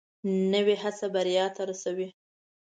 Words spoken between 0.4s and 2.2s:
نوې هڅه بریا ته رسوي